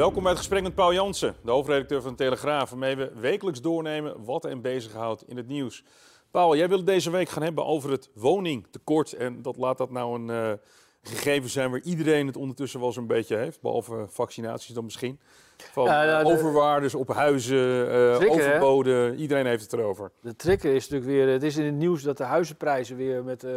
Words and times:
Welkom 0.00 0.22
bij 0.22 0.30
het 0.30 0.40
gesprek 0.40 0.62
met 0.62 0.74
Paul 0.74 0.92
Jansen, 0.92 1.34
de 1.44 1.50
hoofdredacteur 1.50 2.02
van 2.02 2.10
de 2.10 2.16
Telegraaf, 2.16 2.70
waarmee 2.70 2.96
we 2.96 3.12
wekelijks 3.14 3.60
doornemen 3.60 4.24
wat 4.24 4.44
en 4.44 4.60
bezighoudt 4.60 5.24
in 5.28 5.36
het 5.36 5.46
nieuws. 5.46 5.84
Paul, 6.30 6.56
jij 6.56 6.68
wil 6.68 6.76
het 6.76 6.86
deze 6.86 7.10
week 7.10 7.28
gaan 7.28 7.42
hebben 7.42 7.66
over 7.66 7.90
het 7.90 8.10
woningtekort. 8.14 9.12
En 9.12 9.42
dat 9.42 9.56
laat 9.56 9.78
dat 9.78 9.90
nou 9.90 10.14
een 10.14 10.28
uh, 10.28 10.52
gegeven 11.02 11.50
zijn 11.50 11.70
waar 11.70 11.80
iedereen 11.80 12.26
het 12.26 12.36
ondertussen 12.36 12.80
wel 12.80 12.92
zo'n 12.92 13.06
beetje 13.06 13.36
heeft, 13.36 13.60
behalve 13.60 14.06
vaccinaties 14.08 14.74
dan 14.74 14.84
misschien. 14.84 15.20
Van 15.56 15.84
ja, 15.84 16.22
overwaardes 16.22 16.94
op 16.94 17.08
huizen, 17.08 17.88
uh, 18.20 18.30
overboden, 18.30 19.16
iedereen 19.16 19.46
heeft 19.46 19.62
het 19.62 19.72
erover. 19.72 20.10
De 20.20 20.36
trigger 20.36 20.74
is 20.74 20.88
natuurlijk 20.88 21.10
weer, 21.10 21.32
het 21.32 21.42
is 21.42 21.56
in 21.56 21.64
het 21.64 21.74
nieuws 21.74 22.02
dat 22.02 22.16
de 22.16 22.24
huizenprijzen 22.24 22.96
weer 22.96 23.24
met, 23.24 23.44
uh, 23.44 23.50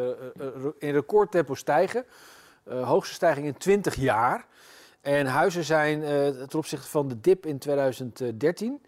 in 0.77 0.94
recordtempo 0.94 1.55
stijgen. 1.55 2.05
hoogste 2.66 3.14
stijging 3.14 3.45
in 3.45 3.58
20 3.58 3.95
jaar. 3.95 4.47
En 5.03 5.25
huizen 5.25 5.63
zijn 5.63 5.99
uh, 5.99 6.07
ten 6.27 6.57
opzichte 6.57 6.87
van 6.87 7.07
de 7.07 7.19
dip 7.19 7.45
in 7.45 7.57
2013, 7.57 8.81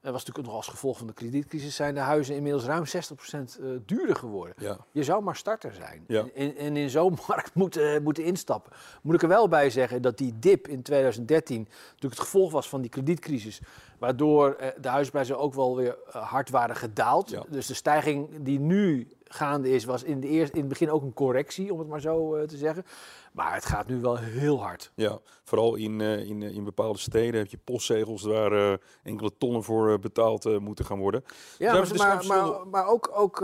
dat 0.00 0.12
was 0.12 0.24
natuurlijk 0.24 0.46
nog 0.46 0.56
als 0.56 0.68
gevolg 0.68 0.98
van 0.98 1.06
de 1.06 1.12
kredietcrisis, 1.12 1.74
zijn 1.74 1.94
de 1.94 2.00
huizen 2.00 2.34
inmiddels 2.34 2.64
ruim 2.64 2.84
60% 2.86 2.90
uh, 2.90 3.78
duurder 3.86 4.16
geworden. 4.16 4.54
Ja. 4.58 4.78
Je 4.92 5.04
zou 5.04 5.22
maar 5.22 5.36
starter 5.36 5.72
zijn. 5.74 6.04
Ja. 6.06 6.24
En, 6.34 6.56
en, 6.56 6.76
in 6.76 6.90
zo'n 6.90 7.18
markt 7.28 7.54
moeten, 7.54 8.02
moeten 8.02 8.24
instappen. 8.24 8.72
Moet 9.02 9.14
ik 9.14 9.22
er 9.22 9.28
wel 9.28 9.48
bij 9.48 9.70
zeggen 9.70 10.02
dat 10.02 10.18
die 10.18 10.38
dip 10.38 10.68
in 10.68 10.82
2013 10.82 11.58
natuurlijk 11.58 12.20
het 12.20 12.20
gevolg 12.20 12.52
was 12.52 12.68
van 12.68 12.80
die 12.80 12.90
kredietcrisis. 12.90 13.60
Waardoor 13.98 14.56
de 14.80 14.88
huisprijzen 14.88 15.38
ook 15.38 15.54
wel 15.54 15.76
weer 15.76 15.96
hard 16.10 16.50
waren 16.50 16.76
gedaald. 16.76 17.30
Ja. 17.30 17.44
Dus 17.48 17.66
de 17.66 17.74
stijging 17.74 18.28
die 18.40 18.60
nu 18.60 19.08
gaande 19.28 19.70
is, 19.70 19.84
was 19.84 20.02
in, 20.02 20.20
de 20.20 20.28
eerste, 20.28 20.54
in 20.54 20.60
het 20.60 20.68
begin 20.68 20.90
ook 20.90 21.02
een 21.02 21.14
correctie, 21.14 21.72
om 21.72 21.78
het 21.78 21.88
maar 21.88 22.00
zo 22.00 22.46
te 22.46 22.56
zeggen. 22.56 22.84
Maar 23.32 23.54
het 23.54 23.64
gaat 23.64 23.86
nu 23.86 24.00
wel 24.00 24.16
heel 24.16 24.62
hard. 24.62 24.90
Ja, 24.94 25.18
vooral 25.44 25.74
in, 25.74 26.00
uh, 26.00 26.28
in, 26.28 26.42
in 26.42 26.64
bepaalde 26.64 26.98
steden 26.98 27.40
heb 27.40 27.50
je 27.50 27.58
postzegels 27.64 28.22
waar 28.22 28.52
uh, 28.52 28.72
enkele 29.02 29.30
tonnen 29.38 29.62
voor 29.62 29.98
betaald 29.98 30.60
moeten 30.60 30.84
gaan 30.84 30.98
worden. 30.98 31.24
Ja, 31.58 31.72
maar, 31.72 31.88
maar, 31.96 32.26
maar, 32.26 32.66
maar, 32.70 32.86
ook, 32.86 33.10
ook 33.14 33.40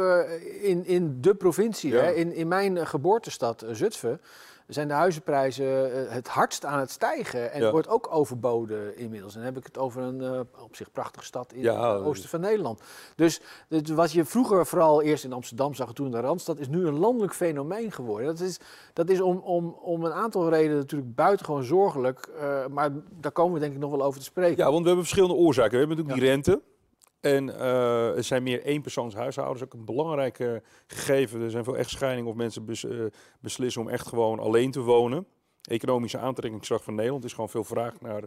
in, 0.63 0.85
in 0.85 1.21
de 1.21 1.35
provincie, 1.35 1.93
ja. 1.93 2.01
hè, 2.01 2.13
in, 2.13 2.33
in 2.33 2.49
mijn 2.49 2.87
geboortestad 2.87 3.65
Zutphen 3.71 4.21
zijn 4.67 4.89
de 4.89 4.95
huizenprijzen 4.95 5.93
eh, 6.07 6.13
het 6.13 6.29
hardst 6.29 6.65
aan 6.65 6.79
het 6.79 6.91
stijgen. 6.91 7.53
En 7.53 7.71
wordt 7.71 7.89
ook 7.89 8.09
overboden 8.11 8.97
inmiddels. 8.97 9.33
En 9.35 9.39
dan 9.39 9.49
heb 9.49 9.59
ik 9.59 9.67
het 9.67 9.79
over 9.79 10.03
een 10.03 10.23
uh, 10.23 10.41
op 10.63 10.77
zich 10.77 10.91
prachtige 10.93 11.25
stad 11.25 11.53
in 11.53 11.67
het 11.67 12.05
oosten 12.05 12.29
van 12.29 12.41
Nederland. 12.41 12.81
Dus 13.17 13.41
wat 13.95 14.13
je 14.13 14.25
vroeger 14.25 14.67
vooral 14.67 15.03
eerst 15.03 15.25
in 15.25 15.33
Amsterdam 15.33 15.75
zag, 15.75 15.93
toen 15.93 16.07
in 16.07 16.13
de 16.13 16.21
Randstad, 16.21 16.59
is 16.59 16.69
nu 16.69 16.87
een 16.87 16.99
landelijk 16.99 17.35
fenomeen 17.35 17.93
geworden. 17.93 18.27
Dat 18.27 18.41
is, 18.41 18.59
dat 18.93 19.09
is 19.09 19.21
om, 19.21 19.37
om, 19.37 19.77
om 19.83 20.05
een 20.05 20.13
aantal 20.13 20.49
redenen 20.49 20.77
natuurlijk 20.77 21.15
buitengewoon 21.15 21.65
zorgelijk. 21.65 22.29
Uh, 22.37 22.67
maar 22.67 22.91
daar 23.21 23.33
komen 23.33 23.55
we 23.55 23.61
denk 23.61 23.73
ik 23.73 23.79
nog 23.79 23.91
wel 23.91 24.03
over 24.03 24.19
te 24.19 24.25
spreken. 24.25 24.65
Ja, 24.65 24.71
want 24.71 24.81
we 24.81 24.87
hebben 24.87 25.05
verschillende 25.05 25.35
oorzaken. 25.35 25.71
We 25.71 25.79
hebben 25.79 25.97
natuurlijk 25.97 26.25
die 26.25 26.31
rente. 26.31 26.73
En 27.25 27.49
uh, 27.49 28.17
er 28.17 28.25
zijn 28.25 28.43
meer 28.43 28.63
eenpersoonshuishoudens, 28.63 29.65
ook 29.65 29.73
een 29.73 29.85
belangrijk 29.85 30.39
uh, 30.39 30.57
gegeven. 30.87 31.41
Er 31.41 31.51
zijn 31.51 31.65
veel 31.65 31.77
echtscheidingen 31.77 32.31
of 32.31 32.37
mensen 32.37 32.65
bes, 32.65 32.85
uh, 32.85 33.07
beslissen 33.41 33.83
om 33.83 33.89
echt 33.89 34.09
gewoon 34.09 34.39
alleen 34.39 34.71
te 34.71 34.81
wonen. 34.81 35.27
Economische 35.63 36.19
aantrekkingskracht 36.19 36.85
van 36.85 36.95
Nederland 36.95 37.25
is 37.25 37.33
gewoon 37.33 37.49
veel 37.49 37.65
vraag 37.65 38.01
naar, 38.01 38.23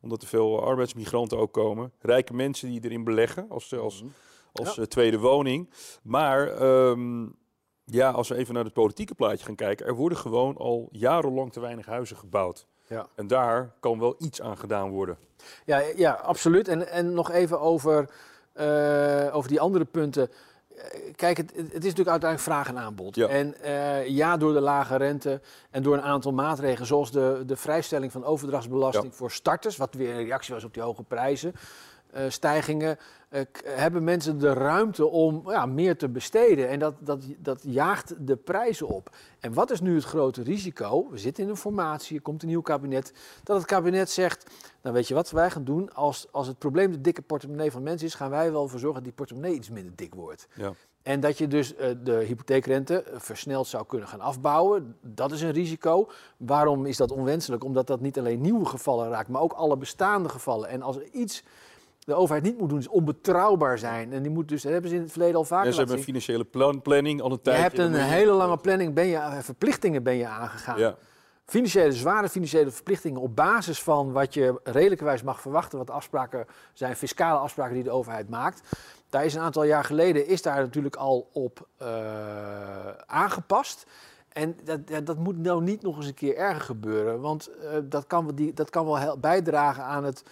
omdat 0.00 0.22
er 0.22 0.28
veel 0.28 0.64
arbeidsmigranten 0.64 1.38
ook 1.38 1.52
komen. 1.52 1.92
Rijke 2.00 2.34
mensen 2.34 2.70
die 2.70 2.84
erin 2.84 3.04
beleggen 3.04 3.46
als, 3.48 3.74
als, 3.74 4.04
als 4.52 4.74
ja. 4.74 4.86
tweede 4.86 5.18
woning. 5.18 5.70
Maar 6.02 6.62
um, 6.62 7.34
ja, 7.84 8.10
als 8.10 8.28
we 8.28 8.36
even 8.36 8.54
naar 8.54 8.64
het 8.64 8.72
politieke 8.72 9.14
plaatje 9.14 9.44
gaan 9.44 9.54
kijken, 9.54 9.86
er 9.86 9.94
worden 9.94 10.18
gewoon 10.18 10.56
al 10.56 10.88
jarenlang 10.90 11.52
te 11.52 11.60
weinig 11.60 11.86
huizen 11.86 12.16
gebouwd. 12.16 12.66
Ja. 12.86 13.06
En 13.14 13.26
daar 13.26 13.74
kan 13.80 13.98
wel 13.98 14.14
iets 14.18 14.42
aan 14.42 14.58
gedaan 14.58 14.90
worden. 14.90 15.16
Ja, 15.64 15.82
ja 15.96 16.12
absoluut. 16.12 16.68
En, 16.68 16.88
en 16.88 17.14
nog 17.14 17.30
even 17.30 17.60
over 17.60 18.10
uh, 18.54 19.36
over 19.36 19.48
die 19.48 19.60
andere 19.60 19.84
punten. 19.84 20.30
Eh, 20.76 21.12
kijk, 21.16 21.36
het, 21.36 21.52
het, 21.56 21.66
is 21.66 21.72
natuurlijk 21.72 22.08
uiteindelijk 22.08 22.40
vraag 22.40 22.68
en 22.68 22.78
aanbod. 22.78 23.14
Ja. 23.14 23.28
En 23.28 23.54
uh, 23.64 24.06
ja, 24.06 24.36
door 24.36 24.52
de 24.52 24.60
lage 24.60 24.96
rente 24.96 25.40
en 25.70 25.82
door 25.82 25.94
een 25.94 26.02
aantal 26.02 26.32
maatregelen, 26.32 26.86
zoals 26.86 27.10
de, 27.10 27.42
de 27.46 27.56
vrijstelling 27.56 28.12
van 28.12 28.24
overdrachtsbelasting 28.24 29.04
ja. 29.04 29.12
voor 29.12 29.30
starters, 29.30 29.76
wat 29.76 29.94
weer 29.94 30.10
een 30.10 30.24
reactie 30.24 30.54
was 30.54 30.64
op 30.64 30.74
die 30.74 30.82
hoge 30.82 31.02
prijzen. 31.02 31.54
Uh, 32.16 32.22
stijgingen, 32.28 32.98
uh, 33.30 33.40
hebben 33.64 34.04
mensen 34.04 34.38
de 34.38 34.52
ruimte 34.52 35.06
om 35.06 35.42
ja, 35.50 35.66
meer 35.66 35.96
te 35.96 36.08
besteden. 36.08 36.68
En 36.68 36.78
dat, 36.78 36.94
dat, 36.98 37.24
dat 37.38 37.60
jaagt 37.62 38.26
de 38.26 38.36
prijzen 38.36 38.88
op. 38.88 39.16
En 39.40 39.54
wat 39.54 39.70
is 39.70 39.80
nu 39.80 39.94
het 39.94 40.04
grote 40.04 40.42
risico? 40.42 41.10
We 41.10 41.18
zitten 41.18 41.44
in 41.44 41.50
een 41.50 41.56
formatie, 41.56 42.16
er 42.16 42.22
komt 42.22 42.42
een 42.42 42.48
nieuw 42.48 42.62
kabinet. 42.62 43.12
Dat 43.44 43.56
het 43.56 43.66
kabinet 43.66 44.10
zegt, 44.10 44.50
nou 44.82 44.94
weet 44.94 45.08
je 45.08 45.14
wat 45.14 45.30
wij 45.30 45.50
gaan 45.50 45.64
doen? 45.64 45.94
Als, 45.94 46.26
als 46.30 46.46
het 46.46 46.58
probleem 46.58 46.90
de 46.90 47.00
dikke 47.00 47.22
portemonnee 47.22 47.70
van 47.70 47.82
mensen 47.82 48.06
is, 48.06 48.14
gaan 48.14 48.30
wij 48.30 48.52
wel 48.52 48.68
voor 48.68 48.78
zorgen 48.78 48.94
dat 48.94 49.04
die 49.04 49.12
portemonnee 49.12 49.54
iets 49.54 49.70
minder 49.70 49.92
dik 49.96 50.14
wordt. 50.14 50.48
Ja. 50.54 50.72
En 51.02 51.20
dat 51.20 51.38
je 51.38 51.48
dus 51.48 51.74
uh, 51.74 51.86
de 52.02 52.12
hypotheekrente 52.12 53.04
versneld 53.14 53.66
zou 53.66 53.86
kunnen 53.86 54.08
gaan 54.08 54.20
afbouwen, 54.20 54.96
dat 55.00 55.32
is 55.32 55.42
een 55.42 55.50
risico. 55.50 56.08
Waarom 56.36 56.86
is 56.86 56.96
dat 56.96 57.10
onwenselijk? 57.10 57.64
Omdat 57.64 57.86
dat 57.86 58.00
niet 58.00 58.18
alleen 58.18 58.40
nieuwe 58.40 58.64
gevallen 58.64 59.08
raakt, 59.08 59.28
maar 59.28 59.42
ook 59.42 59.52
alle 59.52 59.76
bestaande 59.76 60.28
gevallen. 60.28 60.68
En 60.68 60.82
als 60.82 60.96
er 60.96 61.08
iets 61.12 61.44
de 62.04 62.14
overheid 62.14 62.44
niet 62.44 62.58
moet 62.58 62.68
doen, 62.68 62.78
is 62.78 62.88
onbetrouwbaar 62.88 63.78
zijn. 63.78 64.12
En 64.12 64.22
die 64.22 64.32
moet 64.32 64.48
dus, 64.48 64.62
dat 64.62 64.72
hebben 64.72 64.90
ze 64.90 64.96
in 64.96 65.02
het 65.02 65.10
verleden 65.10 65.36
al 65.36 65.44
vaker 65.44 65.66
ja, 65.66 65.72
Ze 65.72 65.78
hebben 65.78 65.96
een 65.96 66.02
financiële 66.02 66.44
plan, 66.44 66.82
planning 66.82 67.20
al 67.20 67.32
een 67.32 67.40
tijd. 67.40 67.56
Je 67.56 67.62
hebt 67.62 67.78
een 67.78 67.94
hele 67.94 68.32
lange 68.32 68.56
planning, 68.56 68.94
ben 68.94 69.06
je, 69.06 69.16
eh, 69.16 69.38
verplichtingen 69.38 70.02
ben 70.02 70.16
je 70.16 70.26
aangegaan. 70.26 70.78
Ja. 70.78 70.96
Financiële, 71.44 71.92
zware 71.92 72.28
financiële 72.28 72.70
verplichtingen 72.70 73.20
op 73.20 73.36
basis 73.36 73.82
van 73.82 74.12
wat 74.12 74.34
je 74.34 74.60
redelijkerwijs 74.64 75.22
mag 75.22 75.40
verwachten, 75.40 75.78
wat 75.78 75.86
de 75.86 75.92
afspraken 75.92 76.46
zijn, 76.72 76.96
fiscale 76.96 77.38
afspraken 77.38 77.74
die 77.74 77.82
de 77.82 77.90
overheid 77.90 78.28
maakt. 78.28 78.62
Daar 79.08 79.24
is 79.24 79.34
een 79.34 79.40
aantal 79.40 79.64
jaar 79.64 79.84
geleden 79.84 80.26
is 80.26 80.42
daar 80.42 80.60
natuurlijk 80.60 80.96
al 80.96 81.28
op 81.32 81.68
uh, 81.82 81.88
aangepast. 83.06 83.86
En 84.28 84.56
dat, 84.64 85.06
dat, 85.06 85.18
moet 85.18 85.38
nou 85.38 85.62
niet 85.62 85.82
nog 85.82 85.96
eens 85.96 86.06
een 86.06 86.14
keer 86.14 86.36
erger 86.36 86.60
gebeuren, 86.60 87.20
want 87.20 87.50
uh, 87.62 87.70
dat, 87.84 88.06
kan, 88.06 88.30
die, 88.34 88.52
dat 88.52 88.70
kan 88.70 88.86
wel 88.86 89.18
bijdragen 89.18 89.84
aan 89.84 90.04
het 90.04 90.24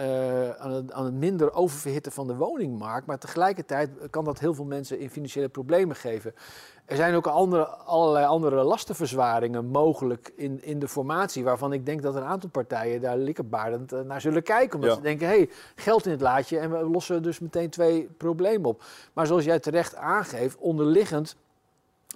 uh, 0.00 0.50
aan, 0.50 0.70
het, 0.70 0.92
aan, 0.92 1.04
het, 1.04 1.14
minder 1.14 1.52
oververhitten 1.52 2.12
van 2.12 2.26
de 2.26 2.36
woningmarkt. 2.36 3.06
Maar 3.06 3.18
tegelijkertijd 3.18 3.90
kan 4.10 4.24
dat 4.24 4.38
heel 4.38 4.54
veel 4.54 4.64
mensen 4.64 4.98
in 4.98 5.10
financiële 5.10 5.48
problemen 5.48 5.96
geven. 5.96 6.34
Er 6.84 6.96
zijn 6.96 7.14
ook 7.14 7.26
andere, 7.26 7.66
allerlei 7.66 8.26
andere 8.26 8.62
lastenverzwaringen 8.62 9.66
mogelijk 9.66 10.32
in, 10.36 10.62
in 10.62 10.78
de 10.78 10.88
formatie. 10.88 11.44
Waarvan 11.44 11.72
ik 11.72 11.86
denk 11.86 12.02
dat 12.02 12.14
een 12.14 12.22
aantal 12.22 12.50
partijen 12.50 13.00
daar 13.00 13.16
likkerbaardend 13.16 13.92
eh, 13.92 14.00
naar 14.00 14.20
zullen 14.20 14.42
kijken. 14.42 14.74
Omdat 14.74 14.96
ze 14.96 15.02
denken, 15.02 15.28
hé, 15.28 15.36
hey, 15.36 15.50
geld 15.74 16.04
in 16.06 16.10
het 16.10 16.20
laadje 16.20 16.58
en 16.58 16.70
we 16.70 16.88
lossen 16.88 17.22
dus 17.22 17.38
meteen 17.38 17.70
twee 17.70 18.08
problemen 18.16 18.68
op. 18.68 18.82
Maar 19.12 19.26
zoals 19.26 19.44
jij 19.44 19.58
terecht 19.58 19.94
aangeeft, 19.94 20.56
onderliggend 20.56 21.36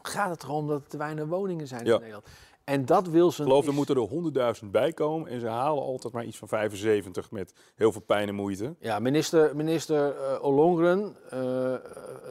gaat 0.02 0.31
het 0.31 0.43
erom 0.43 0.69
dat 0.69 0.81
er 0.81 0.88
te 0.88 0.96
weinig 0.96 1.26
woningen 1.26 1.67
zijn 1.67 1.84
in 1.84 1.90
Nederland. 1.90 2.25
En 2.64 2.85
dat 2.85 3.09
wil 3.09 3.31
ze. 3.31 3.43
Ik 3.43 3.49
geloof, 3.49 3.67
er 3.67 3.73
moeten 3.73 3.97
er 3.97 4.56
100.000 4.64 4.70
bij 4.70 4.93
komen. 4.93 5.31
En 5.31 5.41
ze 5.41 5.47
halen 5.47 5.82
altijd 5.82 6.12
maar 6.12 6.25
iets 6.25 6.38
van 6.38 6.49
75 6.49 7.31
met 7.31 7.55
heel 7.75 7.93
veel 7.93 8.00
pijn 8.00 8.29
en 8.29 8.35
moeite. 8.35 8.75
Ja, 8.79 8.99
minister, 8.99 9.56
minister 9.56 10.14
uh, 10.14 10.43
Ollongren, 10.43 11.17
uh, 11.35 11.75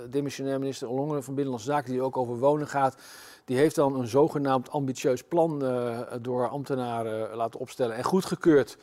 demissionair 0.10 0.60
minister 0.60 0.88
Ollongren 0.88 1.24
van 1.24 1.34
Binnenlandse 1.34 1.72
Zaken, 1.72 1.92
die 1.92 2.02
ook 2.02 2.18
over 2.18 2.38
wonen 2.38 2.68
gaat. 2.68 2.96
Die 3.46 3.58
heeft 3.58 3.76
dan 3.76 3.96
een 3.96 4.08
zogenaamd 4.08 4.70
ambitieus 4.70 5.24
plan 5.24 5.64
uh, 5.64 6.00
door 6.22 6.50
ambtenaren 6.50 7.36
laten 7.36 7.60
opstellen 7.60 7.96
en 7.96 8.04
goedgekeurd. 8.04 8.78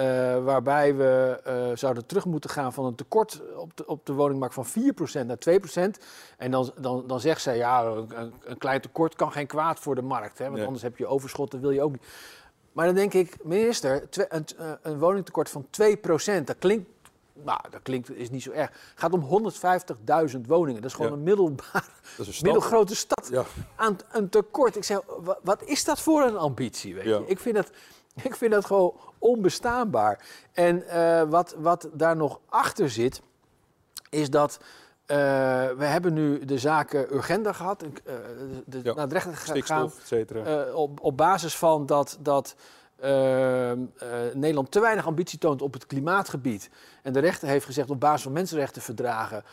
Uh, 0.00 0.44
waarbij 0.44 0.94
we 0.94 1.40
uh, 1.46 1.76
zouden 1.76 2.06
terug 2.06 2.24
moeten 2.24 2.50
gaan 2.50 2.72
van 2.72 2.84
een 2.84 2.94
tekort 2.94 3.42
op 3.56 3.76
de, 3.76 3.86
op 3.86 4.06
de 4.06 4.12
woningmarkt 4.12 4.54
van 4.54 4.66
4% 4.66 5.26
naar 5.26 5.38
2%. 5.98 6.02
En 6.36 6.50
dan, 6.50 6.72
dan, 6.80 7.06
dan 7.06 7.20
zegt 7.20 7.42
zij, 7.42 7.56
ja, 7.56 7.84
een, 7.84 8.32
een, 8.44 8.58
klein 8.58 8.80
tekort 8.80 9.14
kan 9.14 9.32
geen 9.32 9.46
kwaad 9.46 9.78
voor 9.78 9.94
de 9.94 10.02
markt. 10.02 10.38
Hè, 10.38 10.44
want 10.44 10.56
nee. 10.56 10.64
anders 10.64 10.82
heb 10.82 10.96
je 10.96 11.06
overschot, 11.06 11.50
dat 11.50 11.60
wil 11.60 11.70
je 11.70 11.82
ook 11.82 11.92
niet. 11.92 12.06
Maar 12.72 12.86
dan 12.86 12.94
denk 12.94 13.14
ik, 13.14 13.36
minister, 13.42 14.08
een, 14.28 14.46
een 14.82 14.98
woningtekort 14.98 15.50
van 15.50 15.66
2%, 16.40 16.44
dat 16.44 16.56
klinkt 16.58 16.88
nou, 17.44 17.60
dat 17.70 17.82
klinkt 17.82 18.16
is 18.16 18.30
niet 18.30 18.42
zo 18.42 18.50
erg. 18.50 18.68
Het 18.70 19.00
gaat 19.00 19.12
om 19.12 19.52
150.000 20.34 20.40
woningen. 20.46 20.82
Dat 20.82 20.90
is 20.90 20.96
gewoon 20.96 21.12
een 21.12 21.22
middelbare, 21.22 21.84
middelgrote 22.42 22.96
stad 22.96 23.28
ja. 23.30 23.44
aan 23.76 23.98
een 24.12 24.28
tekort. 24.28 24.76
Ik 24.76 24.84
zeg, 24.84 25.00
wat 25.42 25.62
is 25.62 25.84
dat 25.84 26.00
voor 26.00 26.22
een 26.22 26.36
ambitie? 26.36 26.94
Weet 26.94 27.04
je? 27.04 27.22
Ik, 27.26 27.40
vind 27.40 27.54
dat, 27.54 27.70
ik 28.28 28.36
vind 28.36 28.52
dat 28.52 28.64
gewoon 28.64 28.94
onbestaanbaar. 29.18 30.24
En 30.52 30.84
uh, 30.86 31.22
wat, 31.22 31.54
wat 31.58 31.88
daar 31.92 32.16
nog 32.16 32.40
achter 32.48 32.90
zit, 32.90 33.20
is 34.10 34.30
dat 34.30 34.58
uh, 34.60 35.16
we 35.76 35.84
hebben 35.84 36.12
nu 36.12 36.44
de 36.44 36.58
zaken 36.58 37.14
urgender 37.14 37.54
gehad, 37.54 37.82
uh, 37.82 37.88
de, 38.66 38.80
ja. 38.82 38.94
naar 38.94 39.08
de 39.08 39.14
rechter 39.14 39.36
gegaan. 39.36 39.92
Uh, 40.32 40.74
op, 40.74 41.00
op 41.00 41.16
basis 41.16 41.56
van 41.56 41.86
dat, 41.86 42.18
dat 42.20 42.56
Nederland 44.34 44.70
te 44.70 44.80
weinig 44.80 45.06
ambitie 45.06 45.38
toont 45.38 45.62
op 45.62 45.72
het 45.72 45.86
klimaatgebied. 45.86 46.70
En 47.02 47.12
de 47.12 47.20
rechter 47.20 47.48
heeft 47.48 47.64
gezegd 47.64 47.90
op 47.90 48.00
basis 48.00 48.22
van 48.22 48.32
mensenrechtenverdragen, 48.32 49.44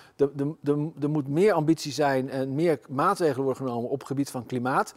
er 1.01 1.10
moet 1.10 1.27
meer 1.27 1.54
ambitie 1.54 1.92
zijn 1.92 2.30
en 2.30 2.56
meer 2.56 2.80
maatregelen 2.89 3.44
worden 3.44 3.65
genomen 3.65 3.89
op 3.89 4.00
het 4.00 4.07
gebied 4.07 4.30
van 4.30 4.45
klimaat. 4.45 4.94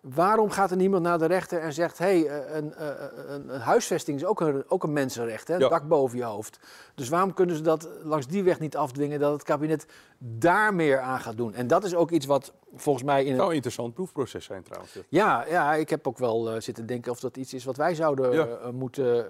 Waarom 0.00 0.50
gaat 0.50 0.70
er 0.70 0.76
niemand 0.76 1.02
naar 1.02 1.18
de 1.18 1.26
rechter 1.26 1.60
en 1.60 1.72
zegt: 1.72 1.98
hé, 1.98 2.20
hey, 2.20 2.26
eh, 2.26 2.56
een, 2.56 2.74
eh, 2.74 2.86
een, 3.26 3.54
een, 3.54 3.60
huisvesting 3.60 4.18
is 4.18 4.24
ook 4.24 4.40
een, 4.40 4.64
ook 4.68 4.82
een 4.82 4.92
mensenrecht, 4.92 5.48
hè? 5.48 5.54
een 5.54 5.68
dak 5.68 5.88
boven 5.88 6.18
je 6.18 6.24
hoofd. 6.24 6.58
Dus 6.94 7.08
waarom 7.08 7.34
kunnen 7.34 7.56
ze 7.56 7.62
dat 7.62 7.88
langs 8.02 8.26
die 8.26 8.42
weg 8.42 8.60
niet 8.60 8.76
afdwingen 8.76 9.20
dat 9.20 9.32
het 9.32 9.42
kabinet 9.42 9.86
daar 10.18 10.74
meer 10.74 11.00
aan 11.00 11.20
gaat 11.20 11.36
doen? 11.36 11.54
En 11.54 11.66
dat 11.66 11.84
is 11.84 11.94
ook 11.94 12.10
iets 12.10 12.26
wat 12.26 12.52
volgens 12.74 13.04
mij. 13.04 13.20
in 13.20 13.26
Het 13.26 13.36
zou 13.36 13.48
een 13.48 13.54
interessant 13.54 13.94
proefproces 13.94 14.44
zijn 14.44 14.62
trouwens. 14.62 14.98
Ja, 15.08 15.44
ja 15.48 15.74
ik 15.74 15.90
heb 15.90 16.06
ook 16.06 16.18
wel 16.18 16.54
uh, 16.54 16.60
zitten 16.60 16.86
denken 16.86 17.12
of 17.12 17.20
dat 17.20 17.36
iets 17.36 17.54
is 17.54 17.64
wat 17.64 17.76
wij 17.76 17.94
zouden 17.94 18.48
moeten, 18.74 19.26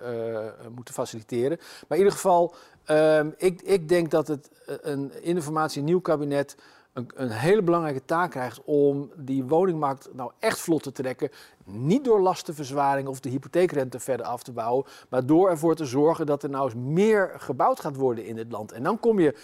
moeten 0.75 0.94
faciliteren. 0.94 1.58
Maar 1.58 1.99
in 1.99 2.05
ieder 2.05 2.12
geval, 2.12 2.55
ehm, 2.84 3.31
ik, 3.37 3.62
ik 3.62 3.88
denk 3.88 4.11
dat 4.11 4.28
het 4.28 4.50
een 4.64 5.22
informatie 5.22 5.82
nieuw 5.82 6.00
kabinet 6.00 6.56
een, 6.93 7.11
een, 7.15 7.31
hele 7.31 7.63
belangrijke 7.63 8.05
taak 8.05 8.31
krijgt 8.31 8.61
om 8.65 9.11
die 9.17 9.45
woningmarkt 9.45 10.09
nou 10.13 10.33
echt 10.39 10.59
vlot 10.59 10.83
te 10.83 10.93
trekken. 10.93 11.31
Niet 11.65 12.05
door 12.05 12.21
lastenverzwaring 12.21 13.09
of 13.09 13.21
de 13.21 13.29
hypotheekrente 13.29 14.01
verder 14.01 14.27
af 14.27 14.43
te 14.43 14.53
bouwen, 14.53 14.85
maar 15.09 15.27
door 15.27 15.51
ervoor 15.51 15.75
te 15.75 15.85
zorgen 15.85 16.27
dat 16.27 16.43
er 16.43 16.51
nou 16.51 16.65
eens 16.65 16.75
meer 16.75 17.35
gebouwd 17.37 17.81
gaat 17.81 17.97
worden 17.97 18.25
in 18.25 18.39
het 18.39 18.53
land. 18.53 18.73
En 18.73 18.83
dan 18.83 19.01
kom 19.01 19.21
je 19.21 19.35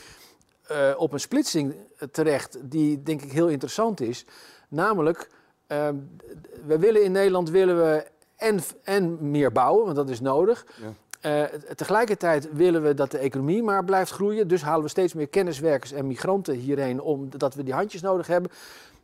uh, 0.70 0.92
op 0.96 1.12
een 1.12 1.20
splitsing 1.20 1.74
terecht 2.10 2.58
die 2.70 3.02
denk 3.02 3.22
ik 3.22 3.32
heel 3.32 3.48
interessant 3.48 4.00
is. 4.00 4.26
Namelijk, 4.68 5.30
uh, 5.68 5.88
we 6.66 6.78
willen 6.78 7.04
in 7.04 7.12
Nederland 7.12 7.50
willen 7.50 7.76
we 7.76 8.06
en, 8.36 8.60
en 8.82 9.30
meer 9.30 9.52
bouwen, 9.52 9.84
want 9.84 9.96
dat 9.96 10.10
is 10.10 10.20
nodig. 10.20 10.66
Ja. 10.80 10.92
Uh, 11.26 11.42
tegelijkertijd 11.74 12.48
willen 12.52 12.82
we 12.82 12.94
dat 12.94 13.10
de 13.10 13.18
economie 13.18 13.62
maar 13.62 13.84
blijft 13.84 14.10
groeien. 14.10 14.48
Dus 14.48 14.62
halen 14.62 14.82
we 14.82 14.88
steeds 14.88 15.14
meer 15.14 15.28
kenniswerkers 15.28 15.92
en 15.92 16.06
migranten 16.06 16.54
hierheen 16.54 17.00
omdat 17.00 17.54
we 17.54 17.62
die 17.62 17.74
handjes 17.74 18.02
nodig 18.02 18.26
hebben. 18.26 18.50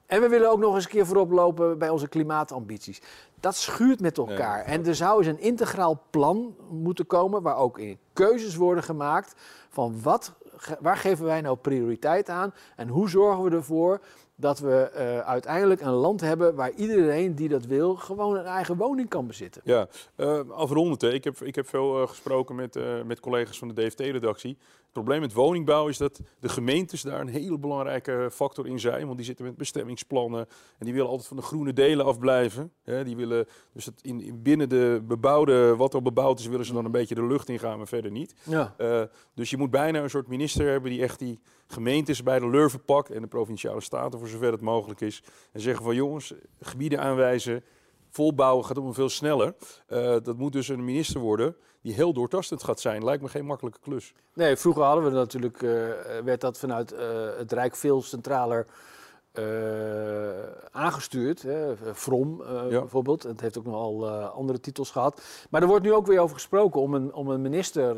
En 0.06 0.20
we 0.20 0.28
willen 0.28 0.50
ook 0.50 0.58
nog 0.58 0.74
eens 0.74 0.84
een 0.84 0.90
keer 0.90 1.06
voorop 1.06 1.30
lopen 1.30 1.78
bij 1.78 1.88
onze 1.88 2.08
klimaatambities. 2.08 3.02
Dat 3.40 3.56
schuurt 3.56 4.00
met 4.00 4.18
elkaar. 4.18 4.64
en 4.64 4.86
er 4.86 4.94
zou 4.94 5.18
eens 5.18 5.26
een 5.26 5.40
integraal 5.40 6.02
plan 6.10 6.56
moeten 6.70 7.06
komen 7.06 7.42
waar 7.42 7.56
ook 7.56 7.78
in 7.78 7.98
keuzes 8.12 8.56
worden 8.56 8.84
gemaakt 8.84 9.34
van 9.68 10.02
wat, 10.02 10.32
waar 10.80 10.96
geven 10.96 11.24
wij 11.24 11.40
nou 11.40 11.56
prioriteit 11.56 12.28
aan 12.28 12.54
en 12.76 12.88
hoe 12.88 13.08
zorgen 13.08 13.44
we 13.44 13.56
ervoor 13.56 14.00
dat 14.36 14.58
we 14.58 14.90
uh, 14.94 15.18
uiteindelijk 15.18 15.80
een 15.80 15.92
land 15.92 16.20
hebben 16.20 16.54
waar 16.54 16.72
iedereen 16.72 17.34
die 17.34 17.48
dat 17.48 17.64
wil 17.64 17.94
gewoon 17.94 18.36
een 18.36 18.44
eigen 18.44 18.76
woning 18.76 19.08
kan 19.08 19.26
bezitten. 19.26 19.62
Ja, 19.64 19.88
uh, 20.16 20.40
afrondend. 20.50 21.02
Ik 21.02 21.24
heb, 21.24 21.40
ik 21.40 21.54
heb 21.54 21.68
veel 21.68 22.02
uh, 22.02 22.08
gesproken 22.08 22.54
met, 22.54 22.78
met 23.06 23.20
collega's 23.20 23.58
van 23.58 23.68
de 23.68 23.74
DFT-redactie. 23.74 24.58
Het 24.60 25.02
probleem 25.02 25.20
met 25.20 25.32
woningbouw 25.32 25.88
is 25.88 25.96
dat 25.96 26.20
de 26.38 26.48
gemeentes 26.48 27.02
daar 27.02 27.20
een 27.20 27.28
hele 27.28 27.58
belangrijke 27.58 28.28
factor 28.32 28.66
in 28.66 28.80
zijn. 28.80 29.04
Want 29.04 29.16
die 29.16 29.26
zitten 29.26 29.44
met 29.44 29.56
bestemmingsplannen 29.56 30.46
en 30.78 30.84
die 30.84 30.92
willen 30.92 31.08
altijd 31.08 31.28
van 31.28 31.36
de 31.36 31.42
groene 31.42 31.72
delen 31.72 32.04
afblijven. 32.04 32.72
Ja, 32.84 33.02
die 33.02 33.16
willen 33.16 33.46
dus 33.72 33.84
het 33.84 34.02
in, 34.02 34.20
in, 34.20 34.42
binnen 34.42 34.68
de 34.68 35.02
bebouwde, 35.06 35.76
wat 35.76 35.94
er 35.94 36.02
bebouwd 36.02 36.38
is, 36.38 36.46
willen 36.46 36.66
ze 36.66 36.72
dan 36.72 36.84
een 36.84 36.90
beetje 36.90 37.14
de 37.14 37.26
lucht 37.26 37.48
in 37.48 37.58
gaan, 37.58 37.76
maar 37.78 37.86
verder 37.86 38.10
niet. 38.10 38.34
Ja. 38.42 38.74
dus 39.34 39.50
je 39.50 39.56
moet 39.56 39.70
bijna 39.70 40.02
een 40.02 40.10
soort 40.10 40.28
minister 40.28 40.70
hebben 40.70 40.90
die 40.90 41.02
echt 41.02 41.18
die 41.18 41.40
gemeentes 41.72 42.22
bij 42.22 42.38
de 42.38 42.48
lurven 42.48 42.84
pakt 42.84 43.10
en 43.10 43.22
de 43.22 43.28
provinciale 43.28 43.80
staten 43.80 44.18
voor 44.22 44.30
zover 44.30 44.52
het 44.52 44.60
mogelijk 44.60 45.00
is. 45.00 45.22
En 45.52 45.60
zeggen 45.60 45.84
van 45.84 45.94
jongens, 45.94 46.34
gebieden 46.60 47.00
aanwijzen, 47.00 47.64
volbouwen 48.10 48.64
gaat 48.64 48.78
om 48.78 48.94
veel 48.94 49.08
sneller. 49.08 49.54
Uh, 49.88 50.16
dat 50.22 50.36
moet 50.36 50.52
dus 50.52 50.68
een 50.68 50.84
minister 50.84 51.20
worden 51.20 51.56
die 51.80 51.94
heel 51.94 52.12
doortastend 52.12 52.62
gaat 52.62 52.80
zijn. 52.80 53.04
Lijkt 53.04 53.22
me 53.22 53.28
geen 53.28 53.44
makkelijke 53.44 53.78
klus. 53.80 54.14
Nee, 54.34 54.56
vroeger 54.56 54.82
hadden 54.82 55.04
we 55.04 55.10
natuurlijk, 55.10 55.62
uh, 55.62 55.70
werd 56.24 56.40
dat 56.40 56.58
vanuit 56.58 56.92
uh, 56.92 56.98
het 57.36 57.52
Rijk 57.52 57.76
veel 57.76 58.02
centraler 58.02 58.66
aangestuurd. 60.70 61.42
Hè. 61.42 61.76
From 61.94 62.42
ja. 62.46 62.80
bijvoorbeeld. 62.80 63.22
Het 63.22 63.40
heeft 63.40 63.58
ook 63.58 63.64
nogal 63.64 64.10
andere 64.10 64.60
titels 64.60 64.90
gehad. 64.90 65.22
Maar 65.50 65.62
er 65.62 65.68
wordt 65.68 65.84
nu 65.84 65.92
ook 65.92 66.06
weer 66.06 66.20
over 66.20 66.34
gesproken 66.34 66.80
om 66.80 66.94
een, 66.94 67.14
om 67.14 67.28
een 67.28 67.42
minister 67.42 67.96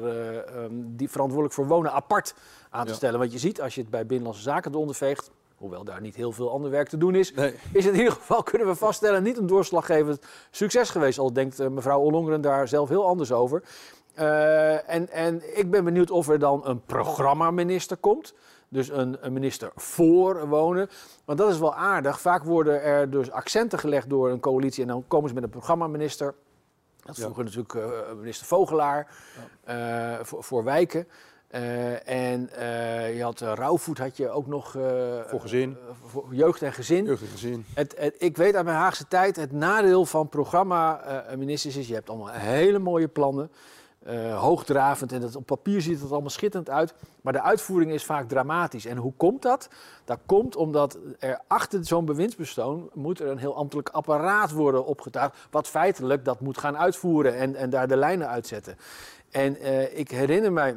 um, 0.57 0.97
die 0.97 1.11
verantwoordelijk 1.11 1.55
voor 1.55 1.67
wonen 1.67 1.93
apart 1.93 2.35
aan 2.71 2.87
te 2.87 2.95
stellen. 2.95 3.19
Want 3.19 3.33
je 3.33 3.39
ziet, 3.39 3.61
als 3.61 3.75
je 3.75 3.81
het 3.81 3.91
bij 3.91 4.07
Binnenlandse 4.07 4.43
Zaken 4.43 4.73
eronder 4.73 4.95
veegt, 4.95 5.31
hoewel 5.57 5.85
daar 5.85 6.01
niet 6.01 6.15
heel 6.15 6.33
veel 6.33 6.51
ander 6.51 6.71
werk 6.71 6.89
te 6.89 6.99
doen 6.99 7.15
is, 7.15 7.33
is 7.73 7.85
het 7.85 7.95
in 7.95 7.99
ieder 7.99 8.13
geval, 8.13 8.43
kunnen 8.43 8.69
we 8.69 8.75
vaststellen, 8.75 9.23
niet 9.23 9.39
een 9.39 9.47
doorslaggevend 9.47 10.25
succes 10.51 10.91
geweest. 10.91 11.19
Al 11.19 11.33
denkt 11.33 11.61
uh, 11.61 11.69
mevrouw 11.69 12.01
Ollongren 12.01 12.41
daar 12.41 12.69
zelf 12.69 12.89
heel 12.89 13.07
anders 13.07 13.33
over. 13.33 13.63
Uh, 14.19 14.91
en, 14.91 15.11
en 15.11 15.59
ik 15.59 15.71
ben 15.71 15.85
benieuwd 15.85 16.11
of 16.11 16.29
er 16.29 16.39
dan 16.39 16.61
een 16.65 16.85
programmaminister 16.85 17.97
komt. 17.97 18.35
Dus 18.69 18.89
een, 18.89 19.17
een, 19.21 19.33
minister 19.33 19.71
voor 19.75 20.49
wonen. 20.49 20.91
Want 21.25 21.39
dat 21.39 21.51
is 21.51 21.59
wel 21.59 21.75
aardig. 21.75 22.21
Vaak 22.21 22.45
worden 22.45 22.83
er 22.83 23.11
dus 23.11 23.31
accenten 23.31 23.79
gelegd 23.79 24.11
door 24.11 24.31
een 24.31 24.41
coalitie 24.41 24.83
en 24.83 24.89
dan 24.89 25.05
komen 25.09 25.29
ze 25.29 25.35
met 25.35 25.45
een 25.45 25.51
programmaminister. 25.51 26.35
Dat 27.05 27.17
is 27.17 27.23
vroeger 27.23 27.45
natuurlijk 27.45 27.75
uh, 27.75 28.13
minister 28.19 28.47
Vogelaar 28.47 29.09
ja. 29.67 30.19
uh, 30.19 30.25
voor, 30.25 30.45
voor 30.45 30.65
wijken. 30.65 31.09
Uh, 31.55 32.09
en 32.09 32.51
uh, 32.59 33.17
je 33.17 33.23
had 33.23 33.41
uh, 33.41 33.53
rouwvoet 33.55 33.99
had 33.99 34.17
je 34.17 34.31
ook 34.31 34.47
nog 34.47 34.71
voor 35.27 35.41
gezin, 35.41 35.77
voor 36.05 36.27
jeugd 36.31 36.63
en 36.63 36.73
gezin. 36.73 37.05
Jeugd 37.05 37.23
en 37.23 37.29
gezin. 37.29 37.65
Het, 37.75 37.95
het, 37.99 38.15
ik 38.19 38.37
weet 38.37 38.55
uit 38.55 38.65
mijn 38.65 38.77
Haagse 38.77 39.09
tijd 39.09 39.37
het 39.37 39.53
nadeel 39.53 40.05
van 40.07 40.29
programma-ministers 40.29 41.77
is 41.77 41.89
je 41.89 41.95
hebt 41.95 42.09
allemaal 42.09 42.29
hele 42.29 42.79
mooie 42.79 43.09
plannen, 43.09 43.51
hoogdravend 44.35 45.13
en 45.13 45.21
dat, 45.21 45.37
op 45.37 45.47
papier 45.47 45.81
ziet 45.81 46.01
het 46.01 46.11
allemaal 46.11 46.31
schitterend 46.31 46.71
uit, 46.71 46.95
maar 47.21 47.33
de 47.33 47.43
uitvoering 47.43 47.93
is 47.93 48.05
vaak 48.05 48.29
dramatisch. 48.29 48.87
En 48.87 48.97
hoe 48.97 49.13
komt 49.17 49.43
dat? 49.43 49.69
Dat 50.05 50.19
komt 50.27 50.57
omdat 50.57 50.99
er 51.19 51.41
achter 51.47 51.85
zo'n 51.87 52.05
bewindsbestoon 52.05 52.91
moet 52.93 53.21
er 53.21 53.29
een 53.29 53.39
heel 53.39 53.57
ambtelijk 53.57 53.89
apparaat 53.89 54.53
worden 54.53 54.87
opgetuigd, 54.87 55.37
wat 55.51 55.69
feitelijk 55.69 56.25
dat 56.25 56.41
moet 56.41 56.59
gaan 56.59 56.77
uitvoeren 56.77 57.37
en, 57.37 57.55
en 57.55 57.71
daar 57.71 57.89
de 57.89 57.97
lijnen 57.97 58.29
uitzetten. 58.29 58.77
En 59.31 59.57
ik 59.99 60.11
herinner 60.11 60.53
mij 60.53 60.77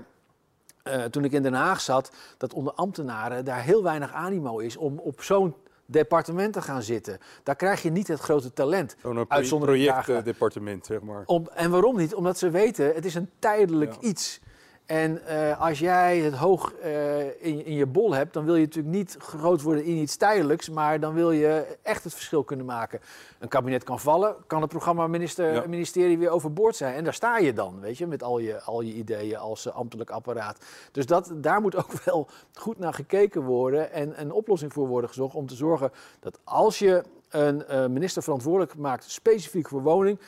uh, 0.87 1.03
toen 1.03 1.23
ik 1.23 1.31
in 1.31 1.43
Den 1.43 1.53
Haag 1.53 1.81
zat, 1.81 2.11
dat 2.37 2.53
onder 2.53 2.73
ambtenaren 2.73 3.45
daar 3.45 3.61
heel 3.61 3.83
weinig 3.83 4.13
animo 4.13 4.57
is 4.57 4.77
om 4.77 4.99
op 4.99 5.21
zo'n 5.21 5.55
departement 5.85 6.53
te 6.53 6.61
gaan 6.61 6.81
zitten. 6.81 7.17
Daar 7.43 7.55
krijg 7.55 7.81
je 7.81 7.89
niet 7.89 8.07
het 8.07 8.19
grote 8.19 8.53
talent. 8.53 8.95
Zo'n 9.41 9.59
projectdepartement, 9.59 10.85
zeg 10.85 11.01
maar. 11.01 11.23
Om, 11.25 11.47
en 11.53 11.71
waarom 11.71 11.97
niet? 11.97 12.15
Omdat 12.15 12.37
ze 12.37 12.49
weten, 12.49 12.93
het 12.93 13.05
is 13.05 13.15
een 13.15 13.29
tijdelijk 13.39 13.95
iets. 13.99 14.39
En 14.87 15.21
uh, 15.29 15.61
als 15.61 15.79
jij 15.79 16.17
het 16.17 16.33
hoog 16.33 16.73
uh, 16.83 17.19
in, 17.19 17.65
in, 17.65 17.73
je 17.73 17.85
bol 17.85 18.13
hebt, 18.13 18.33
dan 18.33 18.45
wil 18.45 18.55
je 18.55 18.65
natuurlijk 18.65 18.95
niet 18.95 19.15
groot 19.19 19.61
worden 19.61 19.83
in 19.83 19.95
iets 19.95 20.15
tijdelijks, 20.15 20.69
maar 20.69 20.99
dan 20.99 21.13
wil 21.13 21.31
je 21.31 21.77
echt 21.81 22.03
het 22.03 22.13
verschil 22.13 22.43
kunnen 22.43 22.65
maken. 22.65 22.99
Een 23.39 23.47
kabinet 23.47 23.83
kan 23.83 23.99
vallen, 23.99 24.35
kan 24.47 24.61
het 24.61 24.69
programma-ministerie 24.69 26.11
ja. 26.11 26.17
weer 26.17 26.29
overboord 26.29 26.75
zijn. 26.75 26.95
En 26.95 27.03
daar 27.03 27.13
sta 27.13 27.37
je 27.37 27.53
dan, 27.53 27.79
weet 27.79 27.97
je, 27.97 28.07
met 28.07 28.23
al 28.23 28.39
je, 28.39 28.61
al 28.61 28.81
je 28.81 28.93
ideeën 28.93 29.37
als 29.37 29.65
uh, 29.65 29.73
ambtelijk 29.73 30.09
apparaat. 30.09 30.65
Dus 30.91 31.05
dat, 31.05 31.31
daar 31.35 31.61
moet 31.61 31.75
ook 31.75 31.91
wel 32.05 32.27
goed 32.53 32.79
naar 32.79 32.93
gekeken 32.93 33.41
worden 33.41 33.91
en 33.91 34.21
een 34.21 34.31
oplossing 34.31 34.73
voor 34.73 34.87
worden 34.87 35.09
gezocht 35.09 35.35
om 35.35 35.47
te 35.47 35.55
zorgen 35.55 35.91
dat 36.19 36.39
als 36.43 36.79
je 36.79 37.03
een 37.29 37.63
minister 37.93 38.23
verantwoordelijk 38.23 38.77
maakt 38.77 39.11
specifiek 39.11 39.67
voor 39.67 39.81
woning, 39.81 40.19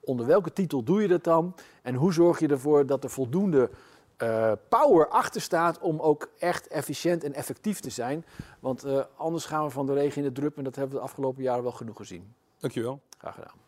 onder 0.00 0.26
welke 0.26 0.52
titel 0.52 0.82
doe 0.82 1.02
je 1.02 1.08
dat 1.08 1.24
dan? 1.24 1.54
En 1.82 1.94
hoe 1.94 2.12
zorg 2.12 2.38
je 2.38 2.48
ervoor 2.48 2.86
dat 2.86 3.04
er 3.04 3.10
voldoende 3.10 3.70
uh, 4.18 4.52
power 4.68 5.08
achter 5.08 5.40
staat 5.40 5.78
om 5.78 6.00
ook 6.00 6.28
echt 6.38 6.68
efficiënt 6.68 7.24
en 7.24 7.34
effectief 7.34 7.80
te 7.80 7.90
zijn. 7.90 8.24
Want 8.60 8.86
uh, 8.86 9.04
anders 9.16 9.44
gaan 9.44 9.64
we 9.64 9.70
van 9.70 9.86
de 9.86 9.92
regen 9.92 10.22
in 10.22 10.28
de 10.28 10.40
drup 10.40 10.56
en 10.56 10.64
dat 10.64 10.76
hebben 10.76 10.94
we 10.94 10.98
de 10.98 11.06
afgelopen 11.06 11.42
jaren 11.42 11.62
wel 11.62 11.72
genoeg 11.72 11.96
gezien. 11.96 12.34
Dankjewel. 12.58 13.00
Graag 13.18 13.34
gedaan. 13.34 13.63